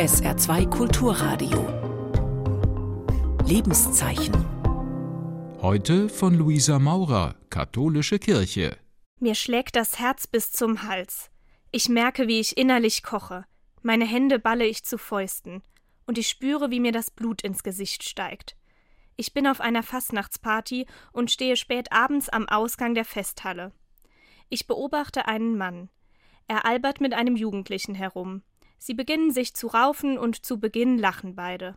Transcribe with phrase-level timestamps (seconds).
[0.00, 1.68] SR2 Kulturradio.
[3.46, 4.32] Lebenszeichen.
[5.60, 8.78] Heute von Luisa Maurer, Katholische Kirche.
[9.18, 11.30] Mir schlägt das Herz bis zum Hals.
[11.70, 13.44] Ich merke, wie ich innerlich koche.
[13.82, 15.62] Meine Hände balle ich zu Fäusten.
[16.06, 18.56] Und ich spüre, wie mir das Blut ins Gesicht steigt.
[19.16, 23.70] Ich bin auf einer Fastnachtsparty und stehe spät abends am Ausgang der Festhalle.
[24.48, 25.90] Ich beobachte einen Mann.
[26.48, 28.40] Er albert mit einem Jugendlichen herum.
[28.82, 31.76] Sie beginnen sich zu raufen und zu Beginn lachen beide.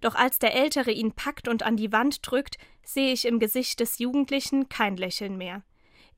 [0.00, 3.78] Doch als der Ältere ihn packt und an die Wand drückt, sehe ich im Gesicht
[3.78, 5.62] des Jugendlichen kein Lächeln mehr.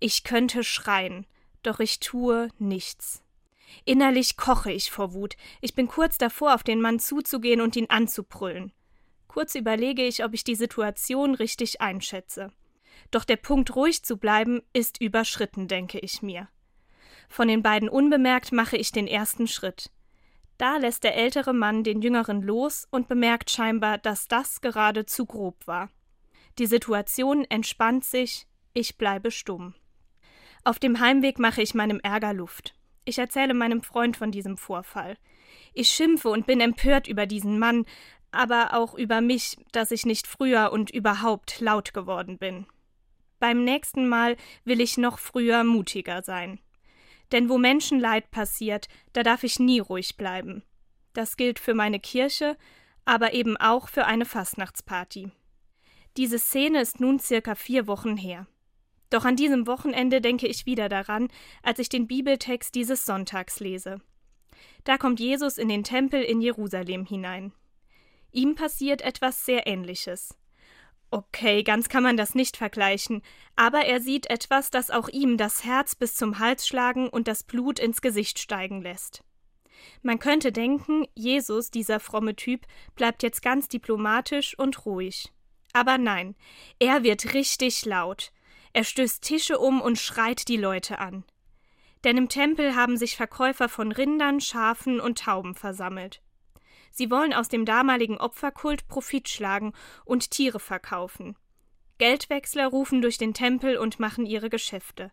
[0.01, 1.27] Ich könnte schreien,
[1.63, 3.23] doch ich tue nichts.
[3.85, 5.37] Innerlich koche ich vor Wut.
[5.61, 8.73] Ich bin kurz davor, auf den Mann zuzugehen und ihn anzubrüllen.
[9.29, 12.51] Kurz überlege ich, ob ich die Situation richtig einschätze.
[13.11, 16.49] Doch der Punkt, ruhig zu bleiben, ist überschritten, denke ich mir.
[17.29, 19.91] Von den beiden unbemerkt mache ich den ersten Schritt.
[20.59, 25.27] Da lässt der ältere Mann den jüngeren los und bemerkt scheinbar, dass das gerade zu
[25.27, 25.91] grob war.
[26.59, 29.75] Die Situation entspannt sich, ich bleibe stumm.
[30.63, 32.75] Auf dem Heimweg mache ich meinem Ärger Luft.
[33.05, 35.17] Ich erzähle meinem Freund von diesem Vorfall.
[35.75, 37.85] Ich schimpfe und bin empört über diesen Mann,
[38.31, 42.67] aber auch über mich, dass ich nicht früher und überhaupt laut geworden bin.
[43.41, 46.61] Beim nächsten Mal will ich noch früher mutiger sein.
[47.33, 50.63] Denn wo Menschenleid passiert, da darf ich nie ruhig bleiben.
[51.13, 52.57] Das gilt für meine Kirche,
[53.05, 55.31] aber eben auch für eine Fastnachtsparty.
[56.17, 58.47] Diese Szene ist nun circa vier Wochen her.
[59.11, 61.29] Doch an diesem Wochenende denke ich wieder daran,
[61.63, 64.01] als ich den Bibeltext dieses Sonntags lese.
[64.85, 67.53] Da kommt Jesus in den Tempel in Jerusalem hinein.
[68.33, 70.37] Ihm passiert etwas sehr Ähnliches.
[71.11, 73.23] Okay, ganz kann man das nicht vergleichen,
[73.57, 77.45] aber er sieht etwas, das auch ihm das Herz bis zum Hals schlagen und das
[77.45, 79.23] Blut ins Gesicht steigen lässt.
[80.03, 85.33] Man könnte denken, Jesus, dieser fromme Typ, bleibt jetzt ganz diplomatisch und ruhig.
[85.73, 86.35] Aber nein,
[86.79, 88.33] er wird richtig laut.
[88.73, 91.25] Er stößt Tische um und schreit die Leute an.
[92.05, 96.21] Denn im Tempel haben sich Verkäufer von Rindern, Schafen und Tauben versammelt.
[96.97, 99.73] Sie wollen aus dem damaligen Opferkult Profit schlagen
[100.05, 101.37] und Tiere verkaufen.
[101.99, 105.11] Geldwechsler rufen durch den Tempel und machen ihre Geschäfte.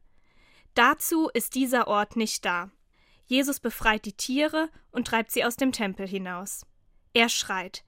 [0.75, 2.69] Dazu ist dieser Ort nicht da.
[3.25, 6.67] Jesus befreit die Tiere und treibt sie aus dem Tempel hinaus.
[7.13, 7.83] Er schreit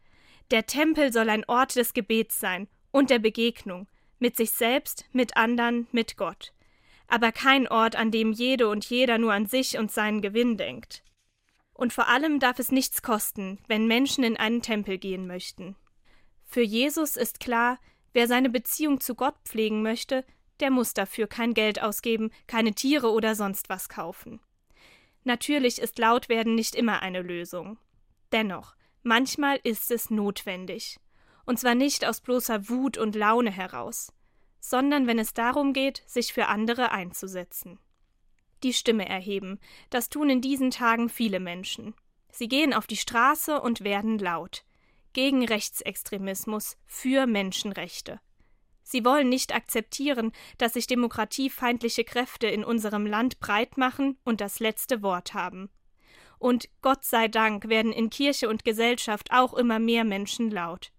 [0.50, 3.88] Der Tempel soll ein Ort des Gebets sein und der Begegnung,
[4.18, 6.52] mit sich selbst, mit anderen, mit Gott,
[7.08, 11.04] aber kein Ort, an dem jede und jeder nur an sich und seinen Gewinn denkt.
[11.74, 15.76] Und vor allem darf es nichts kosten, wenn Menschen in einen Tempel gehen möchten.
[16.46, 17.80] Für Jesus ist klar,
[18.14, 20.24] wer seine Beziehung zu Gott pflegen möchte,
[20.60, 24.40] der muss dafür kein Geld ausgeben, keine Tiere oder sonst was kaufen.
[25.24, 27.78] Natürlich ist Lautwerden nicht immer eine Lösung.
[28.32, 31.00] Dennoch, manchmal ist es notwendig.
[31.46, 34.14] Und zwar nicht aus bloßer Wut und Laune heraus,
[34.60, 37.80] sondern wenn es darum geht, sich für andere einzusetzen
[38.64, 39.60] die Stimme erheben.
[39.90, 41.94] Das tun in diesen Tagen viele Menschen.
[42.32, 44.64] Sie gehen auf die Straße und werden laut.
[45.14, 48.20] Gegen Rechtsextremismus, für Menschenrechte.
[48.82, 54.60] Sie wollen nicht akzeptieren, dass sich demokratiefeindliche Kräfte in unserem Land breit machen und das
[54.60, 55.70] letzte Wort haben.
[56.40, 60.92] Und Gott sei Dank werden in Kirche und Gesellschaft auch immer mehr Menschen laut.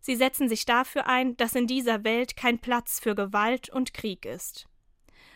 [0.00, 4.24] Sie setzen sich dafür ein, dass in dieser Welt kein Platz für Gewalt und Krieg
[4.24, 4.69] ist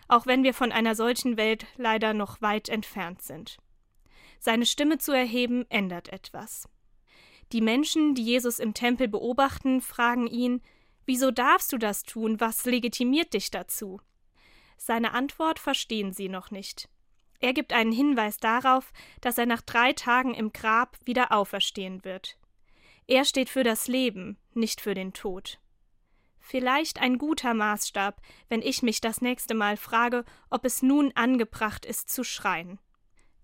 [0.09, 3.59] auch wenn wir von einer solchen Welt leider noch weit entfernt sind.
[4.39, 6.69] Seine Stimme zu erheben ändert etwas.
[7.53, 10.61] Die Menschen, die Jesus im Tempel beobachten, fragen ihn
[11.07, 12.41] Wieso darfst du das tun?
[12.41, 14.01] Was legitimiert dich dazu?
[14.77, 16.89] Seine Antwort verstehen sie noch nicht.
[17.41, 22.39] Er gibt einen Hinweis darauf, dass er nach drei Tagen im Grab wieder auferstehen wird.
[23.07, 25.59] Er steht für das Leben, nicht für den Tod.
[26.47, 31.87] Vielleicht ein guter Maßstab, wenn ich mich das nächste Mal frage, ob es nun angebracht
[31.87, 32.79] ist zu schreien.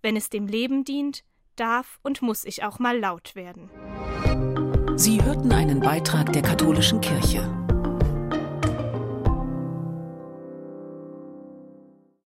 [0.03, 1.25] Wenn es dem Leben dient,
[1.57, 3.71] darf und muss ich auch mal laut werden.
[4.97, 7.60] Sie hörten einen Beitrag der katholischen Kirche.